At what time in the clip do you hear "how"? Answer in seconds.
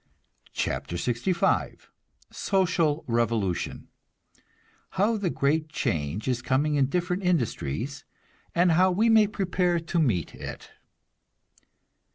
4.97-5.15, 8.71-8.89